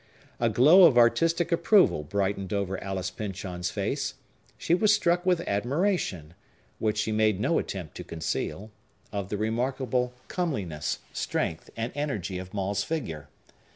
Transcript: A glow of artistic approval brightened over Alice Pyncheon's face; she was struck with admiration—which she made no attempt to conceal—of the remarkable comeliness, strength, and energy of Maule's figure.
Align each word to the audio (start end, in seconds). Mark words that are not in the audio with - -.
A 0.39 0.49
glow 0.49 0.85
of 0.85 0.97
artistic 0.97 1.51
approval 1.51 2.03
brightened 2.03 2.51
over 2.53 2.83
Alice 2.83 3.11
Pyncheon's 3.11 3.69
face; 3.69 4.15
she 4.57 4.73
was 4.73 4.91
struck 4.91 5.27
with 5.27 5.41
admiration—which 5.47 6.97
she 6.97 7.11
made 7.11 7.39
no 7.39 7.59
attempt 7.59 7.93
to 7.97 8.03
conceal—of 8.03 9.29
the 9.29 9.37
remarkable 9.37 10.13
comeliness, 10.27 11.01
strength, 11.13 11.69
and 11.77 11.91
energy 11.93 12.39
of 12.39 12.51
Maule's 12.51 12.83
figure. 12.83 13.27